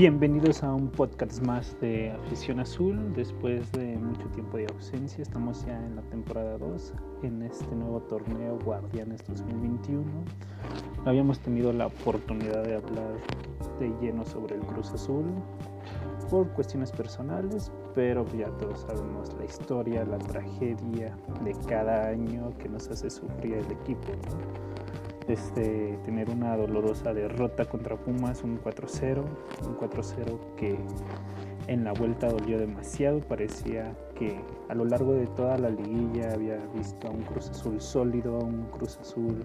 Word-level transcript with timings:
Bienvenidos 0.00 0.62
a 0.62 0.72
un 0.72 0.92
podcast 0.92 1.42
más 1.44 1.76
de 1.80 2.12
Afición 2.12 2.60
Azul. 2.60 3.12
Después 3.16 3.72
de 3.72 3.96
mucho 3.96 4.28
tiempo 4.28 4.56
de 4.56 4.68
ausencia, 4.72 5.20
estamos 5.20 5.66
ya 5.66 5.76
en 5.76 5.96
la 5.96 6.02
temporada 6.02 6.56
2 6.56 6.92
en 7.24 7.42
este 7.42 7.74
nuevo 7.74 8.00
torneo 8.02 8.60
Guardianes 8.64 9.24
2021. 9.26 10.04
No 10.04 11.04
habíamos 11.04 11.40
tenido 11.40 11.72
la 11.72 11.88
oportunidad 11.88 12.62
de 12.62 12.76
hablar 12.76 13.16
de 13.80 13.88
lleno 14.00 14.24
sobre 14.24 14.54
el 14.54 14.60
Cruz 14.60 14.92
Azul 14.92 15.24
por 16.30 16.48
cuestiones 16.50 16.92
personales, 16.92 17.72
pero 17.96 18.24
ya 18.36 18.50
todos 18.58 18.82
sabemos 18.82 19.34
la 19.36 19.46
historia, 19.46 20.04
la 20.04 20.18
tragedia 20.18 21.18
de 21.42 21.56
cada 21.66 22.06
año 22.06 22.56
que 22.58 22.68
nos 22.68 22.86
hace 22.88 23.10
sufrir 23.10 23.54
el 23.54 23.72
equipo. 23.72 24.12
Este, 25.28 25.98
tener 26.06 26.30
una 26.30 26.56
dolorosa 26.56 27.12
derrota 27.12 27.66
contra 27.66 27.96
Pumas, 27.96 28.42
un 28.42 28.58
4-0, 28.62 29.22
un 29.66 29.76
4-0 29.76 30.38
que 30.56 30.78
en 31.66 31.84
la 31.84 31.92
vuelta 31.92 32.28
dolió 32.28 32.58
demasiado, 32.58 33.20
parecía 33.20 33.94
que 34.14 34.40
a 34.70 34.74
lo 34.74 34.86
largo 34.86 35.12
de 35.12 35.26
toda 35.26 35.58
la 35.58 35.68
liguilla 35.68 36.32
había 36.32 36.56
visto 36.74 37.10
un 37.10 37.20
Cruz 37.24 37.50
Azul 37.50 37.78
sólido, 37.78 38.38
un 38.38 38.70
Cruz 38.70 38.96
Azul 39.02 39.44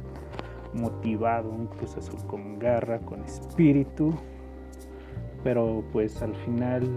motivado, 0.73 1.49
un 1.49 1.67
Cruz 1.67 1.97
Azul 1.97 2.25
con 2.27 2.59
garra, 2.59 2.99
con 2.99 3.21
espíritu, 3.25 4.13
pero 5.43 5.83
pues 5.91 6.21
al 6.21 6.33
final 6.33 6.87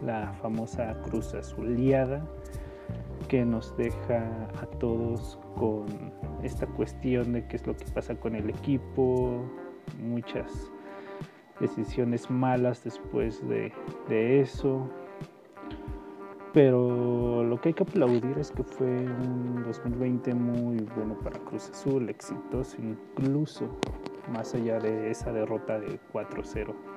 la 0.00 0.32
famosa 0.34 0.96
Cruz 1.02 1.34
Azuleada 1.34 2.24
que 3.32 3.46
nos 3.46 3.74
deja 3.78 4.46
a 4.60 4.66
todos 4.78 5.38
con 5.56 5.86
esta 6.42 6.66
cuestión 6.66 7.32
de 7.32 7.46
qué 7.46 7.56
es 7.56 7.66
lo 7.66 7.74
que 7.74 7.86
pasa 7.86 8.14
con 8.14 8.36
el 8.36 8.50
equipo, 8.50 9.42
muchas 9.98 10.70
decisiones 11.58 12.30
malas 12.30 12.84
después 12.84 13.42
de, 13.48 13.72
eso. 14.42 14.86
Pero 16.52 17.42
lo 17.42 17.58
que 17.58 17.70
hay 17.70 17.72
que 17.72 17.84
aplaudir 17.84 18.36
es 18.36 18.50
que 18.50 18.64
fue 18.64 18.86
un 18.86 19.62
2020 19.64 20.34
muy 20.34 20.86
bueno 20.94 21.18
para 21.20 21.38
Cruz 21.38 21.70
Azul, 21.70 22.10
exitoso 22.10 22.76
incluso, 22.82 23.66
más 24.30 24.54
allá 24.54 24.78
de 24.78 25.10
esa 25.10 25.32
derrota 25.32 25.80
de 25.80 25.98
4-0 26.12 26.91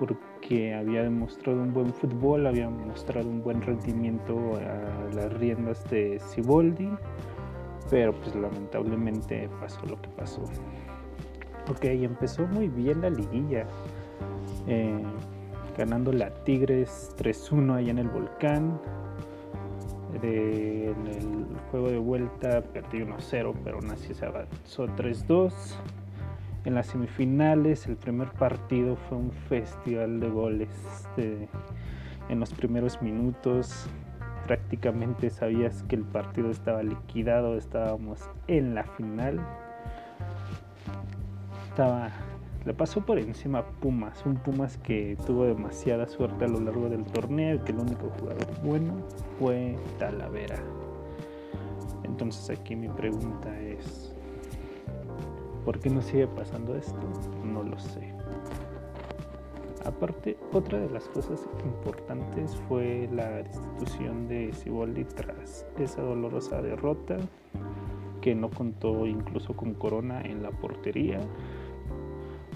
porque 0.00 0.74
había 0.74 1.02
demostrado 1.02 1.62
un 1.62 1.74
buen 1.74 1.92
fútbol, 1.92 2.46
había 2.46 2.70
mostrado 2.70 3.28
un 3.28 3.42
buen 3.42 3.60
rendimiento 3.60 4.56
a 4.56 5.14
las 5.14 5.30
riendas 5.34 5.88
de 5.90 6.18
Siboldi, 6.18 6.88
pero 7.90 8.14
pues 8.14 8.34
lamentablemente 8.34 9.50
pasó 9.60 9.84
lo 9.84 10.00
que 10.00 10.08
pasó. 10.16 10.42
Ok, 11.70 11.84
empezó 11.84 12.46
muy 12.46 12.68
bien 12.68 13.02
la 13.02 13.10
liguilla, 13.10 13.66
eh, 14.66 15.02
ganando 15.76 16.12
la 16.12 16.32
Tigres 16.44 17.14
3-1 17.18 17.74
allá 17.74 17.90
en 17.90 17.98
el 17.98 18.08
volcán. 18.08 18.80
en 20.22 21.06
el 21.06 21.56
juego 21.70 21.88
de 21.88 21.98
vuelta 21.98 22.62
perdió 22.62 23.06
1-0, 23.06 23.54
pero 23.62 23.76
aún 23.76 23.90
así 23.90 24.14
se 24.14 24.24
avanzó 24.24 24.86
3-2 24.96 25.52
en 26.64 26.74
las 26.74 26.86
semifinales. 26.86 27.86
El 27.86 27.96
primer 27.96 28.30
partido 28.30 28.96
fue 29.08 29.18
un 29.18 29.32
festival 29.48 30.20
de 30.20 30.28
goles. 30.28 30.68
en 31.16 32.38
los 32.38 32.52
primeros 32.52 33.02
minutos 33.02 33.88
prácticamente 34.46 35.30
sabías 35.30 35.84
que 35.84 35.96
el 35.96 36.02
partido 36.02 36.50
estaba 36.50 36.82
liquidado, 36.82 37.56
estábamos 37.56 38.20
en 38.48 38.74
la 38.74 38.82
final. 38.82 39.40
Estaba, 41.68 42.10
le 42.64 42.74
pasó 42.74 43.00
por 43.00 43.18
encima 43.20 43.64
Pumas, 43.80 44.26
un 44.26 44.34
Pumas 44.34 44.76
que 44.78 45.16
tuvo 45.24 45.44
demasiada 45.44 46.08
suerte 46.08 46.46
a 46.46 46.48
lo 46.48 46.58
largo 46.60 46.88
del 46.88 47.04
torneo 47.04 47.54
y 47.54 47.58
que 47.60 47.70
el 47.70 47.78
único 47.78 48.10
jugador 48.18 48.48
bueno 48.64 48.94
fue 49.38 49.76
Talavera. 49.98 50.58
Entonces 52.02 52.58
aquí 52.58 52.74
mi 52.74 52.88
pregunta 52.88 53.56
es, 53.60 54.12
¿Por 55.64 55.78
qué 55.78 55.90
no 55.90 56.02
sigue 56.02 56.26
pasando 56.26 56.76
esto? 56.76 57.00
No 57.44 57.62
lo 57.62 57.78
sé. 57.78 58.14
Aparte, 59.84 60.36
otra 60.52 60.78
de 60.78 60.90
las 60.90 61.08
cosas 61.08 61.48
importantes 61.64 62.56
fue 62.68 63.08
la 63.12 63.42
destitución 63.42 64.28
de 64.28 64.52
Siboldi 64.52 65.04
tras 65.04 65.66
esa 65.78 66.02
dolorosa 66.02 66.60
derrota 66.60 67.16
que 68.20 68.34
no 68.34 68.50
contó 68.50 69.06
incluso 69.06 69.54
con 69.54 69.74
Corona 69.74 70.20
en 70.20 70.42
la 70.42 70.50
portería 70.50 71.20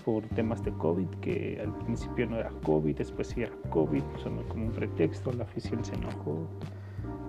por 0.05 0.23
temas 0.29 0.63
de 0.63 0.73
COVID, 0.73 1.09
que 1.23 1.59
al 1.63 1.75
principio 1.79 2.27
no 2.27 2.37
era 2.37 2.51
COVID, 2.63 2.97
después 2.97 3.29
sí 3.29 3.41
era 3.41 3.53
COVID, 3.71 4.03
sonó 4.23 4.43
como 4.49 4.67
un 4.67 4.73
pretexto, 4.73 5.33
la 5.33 5.45
afición 5.45 5.83
se 5.83 5.95
enojó, 5.95 6.47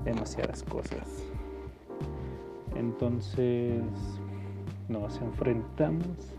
demasiadas 0.03 0.62
cosas. 0.64 1.24
Entonces, 2.75 3.81
nos 4.90 5.19
enfrentamos 5.22 6.35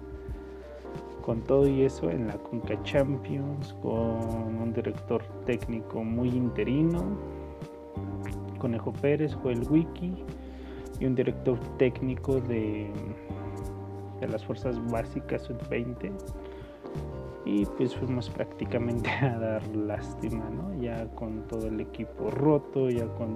con 1.22 1.40
todo 1.42 1.66
y 1.66 1.82
eso 1.82 2.08
en 2.08 2.28
la 2.28 2.34
Conca 2.34 2.80
Champions, 2.84 3.74
con 3.82 4.60
un 4.62 4.72
director 4.72 5.22
técnico 5.44 6.04
muy 6.04 6.28
interino, 6.28 7.02
Conejo 8.58 8.92
Pérez, 8.92 9.34
fue 9.42 9.52
el 9.52 9.68
Wiki, 9.68 10.24
y 11.00 11.04
un 11.04 11.14
director 11.14 11.58
técnico 11.78 12.40
de, 12.40 12.88
de 14.20 14.28
las 14.28 14.44
fuerzas 14.44 14.78
básicas 14.90 15.42
sub-20. 15.42 16.12
Y 17.44 17.64
pues 17.64 17.94
fuimos 17.94 18.28
prácticamente 18.30 19.10
a 19.22 19.38
dar 19.38 19.66
lástima, 19.68 20.48
¿no? 20.50 20.80
Ya 20.80 21.06
con 21.14 21.46
todo 21.48 21.68
el 21.68 21.80
equipo 21.80 22.30
roto, 22.30 22.90
ya 22.90 23.06
con 23.14 23.34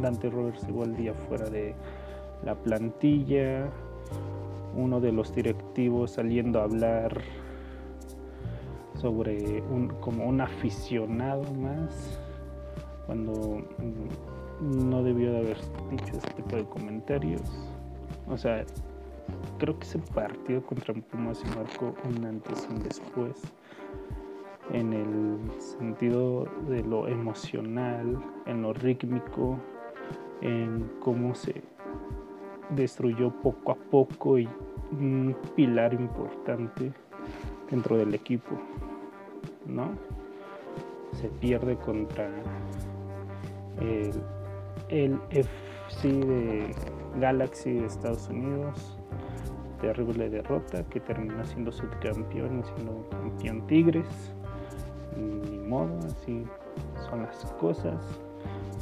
Dante 0.00 0.30
Roberts 0.30 0.66
igual 0.68 0.96
día 0.96 1.14
fuera 1.14 1.48
de 1.50 1.74
la 2.44 2.54
plantilla, 2.54 3.68
uno 4.74 5.00
de 5.00 5.12
los 5.12 5.34
directivos 5.34 6.12
saliendo 6.12 6.60
a 6.60 6.64
hablar 6.64 7.20
sobre 8.94 9.62
un, 9.62 9.88
como 10.00 10.26
un 10.26 10.40
aficionado 10.40 11.42
más 11.54 12.20
cuando 13.06 13.62
no 14.60 15.02
debió 15.02 15.32
de 15.32 15.38
haber 15.38 15.58
dicho 15.90 16.16
ese 16.16 16.30
tipo 16.30 16.56
de 16.56 16.64
comentarios. 16.64 17.42
O 18.28 18.36
sea, 18.36 18.64
creo 19.58 19.78
que 19.78 19.84
ese 19.86 19.98
partido 19.98 20.62
contra 20.62 20.94
Pumas 20.94 21.38
se 21.38 21.46
marcó 21.56 21.94
un 22.04 22.24
antes 22.24 22.68
y 22.68 22.74
un 22.74 22.82
después 22.82 23.40
en 24.72 24.92
el 24.92 25.38
sentido 25.60 26.46
de 26.68 26.82
lo 26.82 27.08
emocional, 27.08 28.22
en 28.46 28.62
lo 28.62 28.72
rítmico, 28.72 29.58
en 30.42 30.90
cómo 31.00 31.34
se 31.34 31.62
destruyó 32.70 33.30
poco 33.30 33.72
a 33.72 33.74
poco 33.74 34.38
y 34.38 34.48
un 34.92 35.36
pilar 35.54 35.94
importante 35.94 36.92
dentro 37.70 37.96
del 37.96 38.14
equipo, 38.14 38.58
¿no? 39.66 39.90
Se 41.12 41.28
pierde 41.28 41.76
contra 41.76 42.30
el, 43.80 44.12
el 44.88 45.18
FC 45.30 46.08
de 46.08 46.74
Galaxy 47.20 47.72
de 47.74 47.86
Estados 47.86 48.28
Unidos, 48.28 48.98
terrible 49.80 50.28
derrota 50.30 50.82
que 50.84 51.00
termina 51.00 51.44
siendo 51.44 51.72
subcampeón 51.72 52.60
y 52.60 52.62
siendo 52.62 53.08
campeón 53.10 53.66
Tigres, 53.66 54.34
ni 55.16 55.58
modo, 55.58 55.98
así 56.06 56.44
son 57.08 57.22
las 57.22 57.44
cosas 57.60 58.20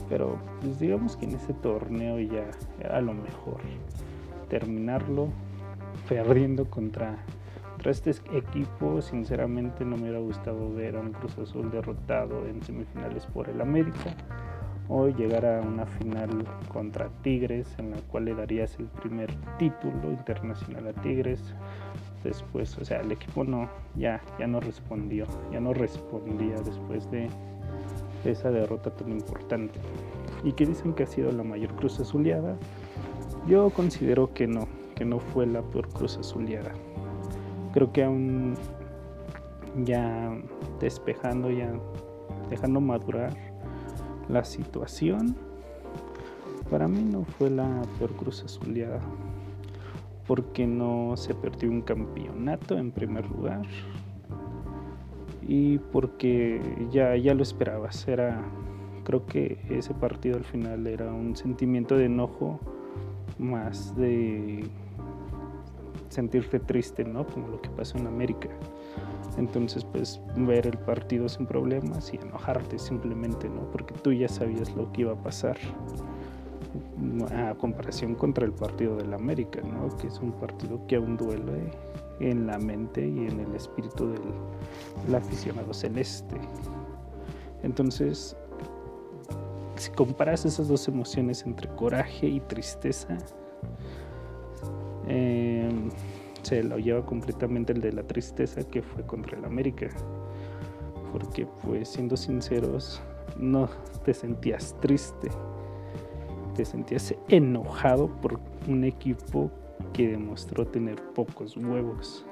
pero 0.09 0.39
pues 0.61 0.79
digamos 0.79 1.17
que 1.17 1.27
en 1.27 1.34
ese 1.34 1.53
torneo 1.55 2.19
ya 2.21 2.47
era 2.81 3.01
lo 3.01 3.15
mejor 3.15 3.61
terminarlo 4.48 5.28
perdiendo 6.09 6.69
contra, 6.71 7.16
contra 7.72 7.91
este 7.91 8.10
equipo. 8.33 9.01
Sinceramente 9.03 9.84
no 9.84 9.97
me 9.97 10.04
hubiera 10.04 10.19
gustado 10.19 10.72
ver 10.72 10.97
a 10.97 11.01
un 11.01 11.13
Cruz 11.13 11.39
Azul 11.39 11.71
derrotado 11.71 12.47
en 12.47 12.63
semifinales 12.63 13.27
por 13.27 13.48
el 13.48 13.60
América 13.60 14.15
o 14.89 15.09
llegar 15.09 15.45
a 15.45 15.60
una 15.60 15.87
final 15.87 16.45
contra 16.72 17.09
Tigres 17.22 17.66
en 17.78 17.91
la 17.91 17.97
cual 18.09 18.27
le 18.27 18.34
darías 18.34 18.78
el 18.78 18.87
primer 18.87 19.34
título 19.59 20.10
internacional 20.10 20.89
a 20.89 20.93
Tigres 21.03 21.43
después 22.22 22.77
o 22.78 22.84
sea 22.84 23.01
el 23.01 23.13
equipo 23.13 23.45
no 23.45 23.69
ya 23.97 24.21
ya 24.39 24.47
no 24.47 24.60
respondió 24.60 25.27
ya 25.53 25.60
no 25.60 25.75
respondía 25.75 26.57
después 26.65 27.10
de 27.10 27.28
esa 28.31 28.51
derrota 28.51 28.91
tan 28.91 29.11
importante. 29.11 29.78
Y 30.45 30.53
que 30.53 30.67
dicen 30.67 30.93
que 30.93 31.05
ha 31.05 31.07
sido 31.07 31.33
la 31.33 31.43
mayor 31.43 31.75
cruz 31.75 32.01
azuleada. 32.01 32.57
Yo 33.47 33.71
considero 33.71 34.33
que 34.33 34.47
no, 34.47 34.67
que 34.95 35.05
no 35.05 35.19
fue 35.19 35.47
la 35.47 35.63
peor 35.63 35.89
cruz 35.89 36.17
azuleada. 36.19 36.73
Creo 37.73 37.93
que 37.93 38.05
aún 38.05 38.55
ya 39.84 40.37
despejando, 40.81 41.51
ya 41.51 41.73
dejando 42.51 42.81
madurar 42.81 43.37
la 44.29 44.45
situación, 44.45 45.37
para 46.71 46.89
mí 46.89 47.03
no 47.03 47.25
fue 47.25 47.51
la 47.51 47.83
peor 47.99 48.13
cruz 48.17 48.43
azuleada. 48.43 49.01
Porque 50.27 50.67
no 50.67 51.17
se 51.17 51.34
perdió 51.34 51.71
un 51.71 51.83
campeonato 51.83 52.77
en 52.77 52.91
primer 52.91 53.29
lugar 53.31 53.63
y 55.47 55.78
porque 55.78 56.60
ya, 56.91 57.16
ya 57.16 57.34
lo 57.34 57.43
esperabas. 57.43 58.07
Era, 58.09 58.43
creo 59.04 59.27
que 59.27 59.59
ese 59.71 59.95
partido 59.95 60.37
al 60.37 60.45
final 60.45 60.87
era 60.87 61.13
un 61.13 61.37
sentimiento 61.37 61.97
de 61.97 62.07
enojo 62.07 62.59
más 63.39 63.95
de 63.97 64.65
sentirte 66.09 66.59
triste, 66.59 67.04
¿no? 67.04 67.27
Como 67.27 67.48
lo 67.48 67.60
que 67.60 67.69
pasó 67.71 67.98
en 67.98 68.07
América. 68.07 68.48
Entonces, 69.37 69.84
pues 69.84 70.21
ver 70.37 70.66
el 70.66 70.78
partido 70.78 71.28
sin 71.28 71.47
problemas 71.47 72.13
y 72.13 72.16
enojarte 72.16 72.78
simplemente, 72.78 73.48
¿no? 73.48 73.71
Porque 73.71 73.95
tú 74.03 74.13
ya 74.13 74.28
sabías 74.28 74.75
lo 74.75 74.91
que 74.93 75.03
iba 75.03 75.13
a 75.13 75.22
pasar. 75.22 75.59
A 77.34 77.54
comparación 77.54 78.15
contra 78.15 78.45
el 78.45 78.53
partido 78.53 78.97
del 78.97 79.13
América, 79.13 79.60
¿no? 79.63 79.95
Que 79.98 80.09
es 80.09 80.19
un 80.21 80.33
partido 80.33 80.87
que 80.87 80.97
aún 80.97 81.16
duele 81.16 81.71
en 82.21 82.47
la 82.47 82.59
mente 82.59 83.07
y 83.07 83.27
en 83.27 83.41
el 83.41 83.54
espíritu 83.54 84.09
del, 84.09 85.15
aficionado 85.15 85.72
celeste. 85.72 86.36
Entonces, 87.63 88.36
si 89.77 89.91
comparas 89.91 90.45
esas 90.45 90.68
dos 90.68 90.89
emociones 90.89 91.45
entre 91.45 91.68
coraje 91.68 92.27
y 92.27 92.41
tristeza, 92.41 93.18
eh, 95.09 95.71
se 96.42 96.63
lo 96.63 96.78
lleva 96.78 97.04
completamente 97.04 97.72
el 97.72 97.80
de 97.80 97.92
la 97.92 98.03
tristeza 98.03 98.62
que 98.62 98.83
fue 98.83 99.04
contra 99.04 99.39
el 99.39 99.45
América. 99.45 99.89
Porque 101.12 101.47
pues 101.65 101.89
siendo 101.89 102.16
sinceros, 102.16 103.01
no 103.39 103.69
te 104.04 104.15
sentías 104.15 104.74
triste, 104.80 105.28
te 106.54 106.65
sentías 106.65 107.15
enojado 107.28 108.09
por 108.21 108.39
un 108.69 108.84
equipo 108.84 109.51
que 109.93 110.09
demostró 110.09 110.67
tener 110.67 111.03
pocos 111.15 111.57
huevos. 111.57 112.25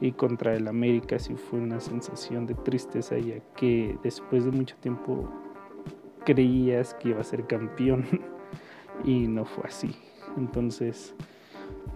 Y 0.00 0.12
contra 0.12 0.54
el 0.54 0.68
América 0.68 1.18
sí 1.18 1.34
fue 1.34 1.60
una 1.60 1.80
sensación 1.80 2.46
de 2.46 2.54
tristeza 2.54 3.16
ya 3.18 3.40
que 3.56 3.98
después 4.02 4.44
de 4.44 4.50
mucho 4.50 4.76
tiempo 4.80 5.28
creías 6.24 6.94
que 6.94 7.10
iba 7.10 7.20
a 7.20 7.24
ser 7.24 7.46
campeón 7.46 8.04
y 9.04 9.26
no 9.28 9.44
fue 9.44 9.64
así. 9.64 9.94
Entonces, 10.36 11.14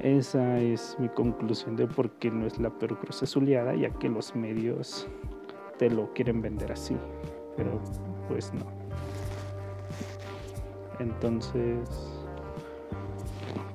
esa 0.00 0.58
es 0.58 0.96
mi 1.00 1.08
conclusión 1.08 1.76
de 1.76 1.86
por 1.86 2.10
qué 2.18 2.30
no 2.30 2.46
es 2.46 2.58
la 2.58 2.70
peor 2.70 2.98
cruz 3.00 3.22
azuleada, 3.22 3.74
ya 3.74 3.90
que 3.90 4.08
los 4.08 4.34
medios 4.36 5.08
te 5.78 5.90
lo 5.90 6.12
quieren 6.12 6.40
vender 6.40 6.72
así, 6.72 6.96
pero 7.56 7.80
pues 8.28 8.52
no. 8.54 8.66
Entonces, 11.00 12.17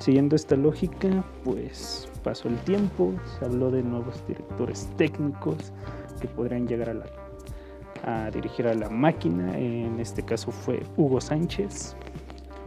siguiendo 0.04 0.36
esta 0.36 0.58
lógica, 0.58 1.24
pues 1.46 2.10
pasó 2.26 2.50
el 2.50 2.58
tiempo, 2.66 3.14
se 3.40 3.46
habló 3.46 3.72
de 3.72 3.82
nuevos 3.82 4.22
directores 4.28 4.92
técnicos 4.98 5.72
que 6.20 6.28
podrían 6.28 6.68
llegar 6.68 7.02
a, 8.04 8.26
a 8.26 8.30
dirigir 8.30 8.68
a 8.68 8.74
la 8.74 8.90
máquina. 8.90 9.58
En 9.58 9.98
este 10.02 10.22
caso 10.22 10.52
fue 10.52 10.84
Hugo 10.98 11.22
Sánchez, 11.22 11.96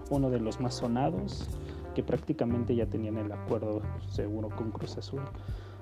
uno 0.09 0.31
de 0.31 0.41
los 0.41 0.61
más 0.61 0.77
sonados 0.77 1.47
que 1.95 2.03
prácticamente 2.03 2.75
ya 2.75 2.87
tenían 2.87 3.19
el 3.19 3.31
acuerdo 3.31 3.83
seguro 4.09 4.49
con 4.49 4.71
Cruz 4.71 4.97
Azul, 4.97 5.21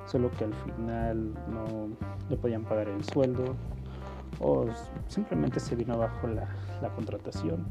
solo 0.06 0.32
que 0.32 0.46
al 0.46 0.54
final 0.54 1.34
no 1.52 1.88
le 2.30 2.36
podían 2.36 2.64
pagar 2.64 2.88
el 2.88 3.04
sueldo 3.04 3.54
o 4.40 4.66
simplemente 5.06 5.60
se 5.60 5.76
vino 5.76 5.94
abajo 5.94 6.26
la, 6.26 6.48
la 6.82 6.92
contratación. 6.96 7.64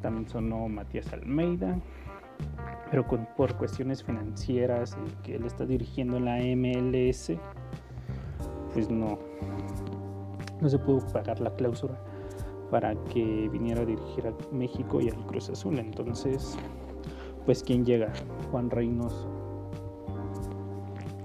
También 0.00 0.28
sonó 0.28 0.68
Matías 0.68 1.12
Almeida, 1.12 1.76
pero 2.90 3.04
por 3.06 3.56
cuestiones 3.56 4.02
financieras 4.02 4.96
y 5.04 5.22
que 5.22 5.36
él 5.36 5.44
está 5.44 5.66
dirigiendo 5.66 6.16
en 6.16 6.24
la 6.24 6.36
MLS, 6.56 7.32
pues 8.72 8.90
no, 8.90 9.18
no 10.60 10.68
se 10.68 10.78
pudo 10.78 11.06
pagar 11.12 11.40
la 11.40 11.50
cláusula 11.54 11.98
para 12.70 12.94
que 13.04 13.48
viniera 13.50 13.82
a 13.82 13.84
dirigir 13.84 14.26
a 14.26 14.34
México 14.52 15.00
y 15.00 15.08
al 15.08 15.26
Cruz 15.26 15.48
Azul. 15.50 15.78
Entonces, 15.78 16.56
pues 17.44 17.62
quién 17.62 17.84
llega, 17.84 18.12
Juan 18.50 18.70
Reynoso, 18.70 19.28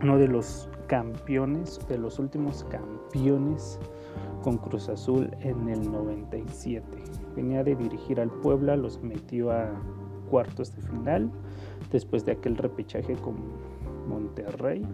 uno 0.01 0.17
de 0.17 0.27
los 0.27 0.69
campeones, 0.87 1.79
de 1.87 1.97
los 1.97 2.19
últimos 2.19 2.63
campeones 2.65 3.79
con 4.43 4.57
Cruz 4.57 4.89
Azul 4.89 5.29
en 5.41 5.69
el 5.69 5.91
97. 5.91 6.85
Venía 7.35 7.63
de 7.63 7.75
dirigir 7.75 8.19
al 8.19 8.29
Puebla, 8.29 8.75
los 8.75 9.01
metió 9.01 9.51
a 9.51 9.71
cuartos 10.29 10.75
de 10.75 10.81
final, 10.81 11.29
después 11.91 12.25
de 12.25 12.33
aquel 12.33 12.57
repechaje 12.57 13.15
con 13.15 13.35
Monterrey. 14.07 14.85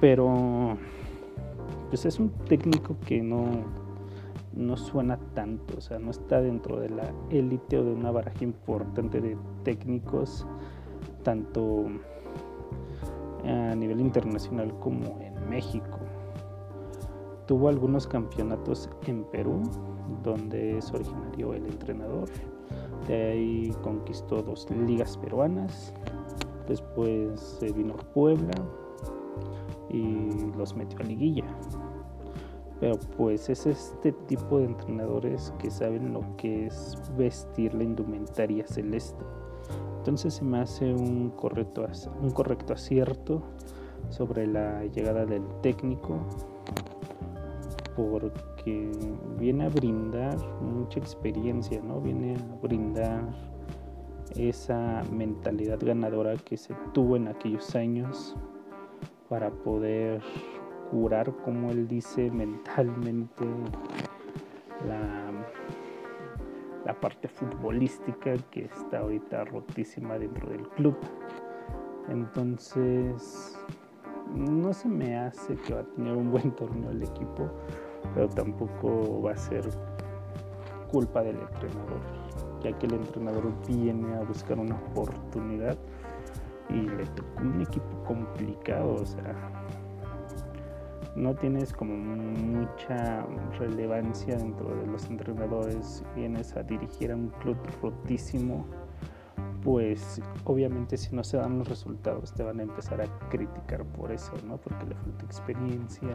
Pero 0.00 0.76
pues 1.88 2.06
es 2.06 2.18
un 2.18 2.30
técnico 2.48 2.96
que 3.04 3.20
no, 3.20 3.46
no 4.54 4.76
suena 4.76 5.18
tanto, 5.34 5.78
o 5.78 5.80
sea, 5.80 5.98
no 5.98 6.10
está 6.10 6.40
dentro 6.40 6.78
de 6.78 6.88
la 6.88 7.12
élite 7.30 7.78
o 7.78 7.84
de 7.84 7.92
una 7.92 8.10
baraja 8.10 8.44
importante 8.44 9.20
de 9.20 9.36
técnicos, 9.64 10.46
tanto 11.22 11.86
a 13.44 13.74
nivel 13.74 14.00
internacional 14.00 14.72
como 14.78 15.18
en 15.20 15.48
México. 15.48 15.98
Tuvo 17.46 17.68
algunos 17.68 18.06
campeonatos 18.06 18.88
en 19.06 19.24
Perú, 19.24 19.62
donde 20.22 20.78
es 20.78 20.92
originario 20.92 21.54
el 21.54 21.66
entrenador. 21.66 22.28
Ahí 23.10 23.74
conquistó 23.82 24.42
dos 24.42 24.68
ligas 24.70 25.16
peruanas. 25.16 25.92
Después 26.68 27.40
se 27.40 27.72
vino 27.72 27.94
a 27.94 28.12
Puebla 28.12 28.52
y 29.88 30.52
los 30.56 30.76
metió 30.76 31.00
a 31.00 31.02
liguilla. 31.02 31.44
Pero 32.78 32.98
pues 33.16 33.48
es 33.50 33.66
este 33.66 34.12
tipo 34.12 34.58
de 34.58 34.66
entrenadores 34.66 35.52
que 35.58 35.70
saben 35.70 36.12
lo 36.12 36.36
que 36.36 36.66
es 36.66 36.96
vestir 37.16 37.74
la 37.74 37.82
indumentaria 37.82 38.66
celeste. 38.66 39.24
Entonces 39.98 40.34
se 40.34 40.44
me 40.44 40.60
hace 40.60 40.94
un 40.94 41.30
correcto, 41.30 41.86
un 42.22 42.30
correcto 42.30 42.72
acierto 42.72 43.42
sobre 44.08 44.46
la 44.46 44.84
llegada 44.86 45.26
del 45.26 45.42
técnico 45.60 46.20
porque 47.96 48.49
viene 49.38 49.64
a 49.64 49.68
brindar 49.68 50.36
mucha 50.60 50.98
experiencia, 50.98 51.80
¿no? 51.82 52.00
Viene 52.00 52.36
a 52.36 52.56
brindar 52.62 53.24
esa 54.36 55.02
mentalidad 55.10 55.78
ganadora 55.80 56.36
que 56.36 56.56
se 56.56 56.74
tuvo 56.92 57.16
en 57.16 57.28
aquellos 57.28 57.74
años 57.74 58.36
para 59.28 59.50
poder 59.50 60.20
curar, 60.90 61.34
como 61.44 61.70
él 61.70 61.88
dice, 61.88 62.30
mentalmente 62.30 63.44
la, 64.86 65.30
la 66.84 67.00
parte 67.00 67.28
futbolística 67.28 68.34
que 68.50 68.64
está 68.64 68.98
ahorita 68.98 69.44
rotísima 69.44 70.18
dentro 70.18 70.50
del 70.50 70.68
club. 70.70 70.96
Entonces, 72.08 73.56
no 74.34 74.72
se 74.72 74.88
me 74.88 75.16
hace 75.16 75.54
que 75.54 75.74
va 75.74 75.80
a 75.80 75.84
tener 75.84 76.16
un 76.16 76.30
buen 76.30 76.50
torneo 76.52 76.90
el 76.90 77.02
equipo, 77.02 77.50
pero 78.14 78.28
tampoco 78.28 79.22
va 79.22 79.32
a 79.32 79.36
ser 79.36 79.64
culpa 80.90 81.22
del 81.22 81.38
entrenador, 81.38 82.00
ya 82.62 82.76
que 82.78 82.86
el 82.86 82.94
entrenador 82.94 83.52
viene 83.66 84.14
a 84.14 84.20
buscar 84.20 84.58
una 84.58 84.76
oportunidad 84.76 85.78
y 86.68 86.88
le 86.88 87.06
tocó 87.06 87.42
un 87.42 87.60
equipo 87.60 88.04
complicado, 88.04 88.94
o 88.94 89.06
sea, 89.06 89.34
no 91.16 91.34
tienes 91.34 91.72
como 91.72 91.96
mucha 91.96 93.26
relevancia 93.58 94.36
dentro 94.36 94.74
de 94.76 94.86
los 94.86 95.06
entrenadores, 95.06 96.04
vienes 96.14 96.56
a 96.56 96.62
dirigir 96.62 97.12
a 97.12 97.16
un 97.16 97.28
club 97.40 97.56
rotísimo, 97.82 98.64
pues 99.62 100.22
obviamente 100.44 100.96
si 100.96 101.14
no 101.14 101.22
se 101.22 101.36
dan 101.36 101.58
los 101.58 101.68
resultados 101.68 102.32
te 102.32 102.42
van 102.42 102.60
a 102.60 102.62
empezar 102.62 103.00
a 103.02 103.28
criticar 103.28 103.84
por 103.84 104.12
eso, 104.12 104.32
¿no? 104.46 104.56
Porque 104.56 104.86
le 104.86 104.94
falta 104.94 105.24
experiencia, 105.24 106.12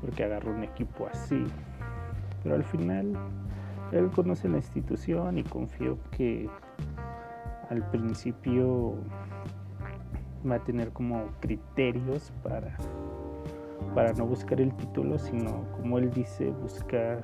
porque 0.00 0.24
agarró 0.24 0.52
un 0.52 0.64
equipo 0.64 1.08
así. 1.12 1.44
Pero 2.42 2.54
al 2.54 2.64
final 2.64 3.12
él 3.92 4.10
conoce 4.10 4.48
la 4.48 4.56
institución 4.56 5.38
y 5.38 5.44
confío 5.44 5.98
que 6.10 6.48
al 7.68 7.88
principio 7.90 8.94
va 10.48 10.56
a 10.56 10.64
tener 10.64 10.90
como 10.92 11.26
criterios 11.40 12.32
para 12.42 12.76
para 13.94 14.12
no 14.12 14.26
buscar 14.26 14.60
el 14.60 14.74
título, 14.76 15.18
sino 15.18 15.64
como 15.72 15.98
él 15.98 16.10
dice, 16.10 16.50
buscar 16.50 17.22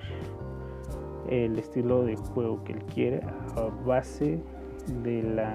el 1.28 1.59
estilo 1.59 2.04
de 2.04 2.16
juego 2.16 2.62
que 2.64 2.73
él 2.73 2.83
quiere 2.85 3.21
a 3.56 3.85
base 3.85 4.42
de 5.02 5.23
la 5.23 5.54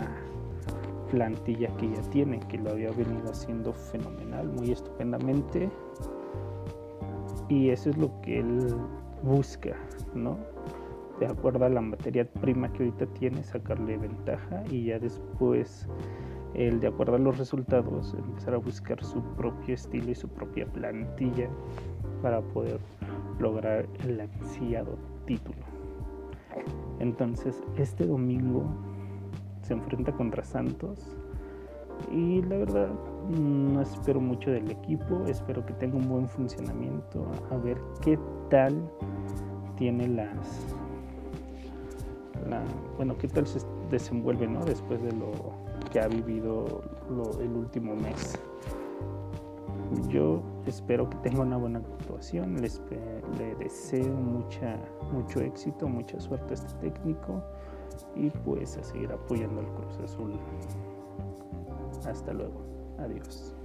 plantilla 1.10 1.70
que 1.78 1.90
ya 1.90 2.02
tiene, 2.10 2.40
que 2.40 2.58
lo 2.58 2.72
había 2.72 2.92
venido 2.92 3.32
haciendo 3.32 3.74
fenomenal, 3.74 4.48
muy 4.48 4.72
estupendamente. 4.72 5.70
Y 7.52 7.70
eso 7.70 7.90
es 7.90 7.98
lo 7.98 8.10
que 8.22 8.40
él 8.40 8.74
busca, 9.24 9.76
¿no? 10.16 10.38
De 11.20 11.28
acuerdo 11.28 11.66
a 11.66 11.70
la 11.70 11.82
materia 11.82 12.26
prima 12.26 12.72
que 12.72 12.86
ahorita 12.86 13.06
tiene, 13.08 13.44
sacarle 13.44 13.98
ventaja 13.98 14.64
y 14.70 14.86
ya 14.86 15.00
después 15.00 15.86
el 16.54 16.80
de 16.80 16.88
acuerdo 16.88 17.16
a 17.16 17.20
los 17.20 17.38
resultados 17.38 18.14
empezar 18.14 18.54
a 18.54 18.58
buscar 18.58 19.04
su 19.04 19.22
propio 19.36 19.76
estilo 19.76 20.12
y 20.12 20.16
su 20.16 20.30
propia 20.30 20.66
plantilla 20.66 21.50
para 22.22 22.40
poder 22.40 22.80
lograr 23.38 23.86
el 24.08 24.22
ansiado 24.22 24.98
título. 25.26 25.60
Entonces, 27.00 27.62
este 27.76 28.06
domingo 28.06 28.64
se 29.62 29.74
enfrenta 29.74 30.14
contra 30.14 30.46
Santos 30.46 31.18
y 32.12 32.42
la 32.44 32.58
verdad 32.58 32.90
no 33.30 33.82
espero 33.82 34.20
mucho 34.20 34.52
del 34.52 34.70
equipo, 34.72 35.26
espero 35.28 35.66
que 35.66 35.74
tenga 35.74 35.98
un 35.98 36.08
buen 36.08 36.30
funcionamiento, 36.30 37.26
a 37.52 37.58
ver 37.58 37.78
qué 38.02 38.18
tal 38.50 38.90
tiene 39.78 40.08
las 40.08 40.76
bueno, 42.98 43.18
qué 43.18 43.28
tal 43.28 43.48
se 43.48 43.60
desenvuelve, 43.90 44.48
¿no? 44.48 44.64
Después 44.66 45.02
de 45.02 45.12
lo 45.12 45.32
que 45.92 46.00
ha 46.00 46.08
vivido 46.08 46.82
el 47.40 47.56
último 47.56 47.96
mes. 47.96 48.38
Yo 50.08 50.42
espero 50.66 51.10
que 51.10 51.18
tenga 51.18 51.42
una 51.42 51.58
buena 51.58 51.80
actuación, 51.80 52.56
le, 52.56 52.70
le 53.38 53.56
deseo 53.56 54.14
mucha, 54.14 54.78
mucho 55.12 55.42
éxito, 55.42 55.88
mucha 55.88 56.20
suerte 56.20 56.52
a 56.52 56.54
este 56.54 56.90
técnico 56.90 57.44
y 58.16 58.30
pues 58.30 58.78
a 58.78 58.84
seguir 58.84 59.12
apoyando 59.12 59.60
al 59.60 59.68
Cruz 59.74 60.00
Azul. 60.04 60.40
Hasta 62.06 62.34
luego. 62.34 62.62
Adiós. 63.00 63.56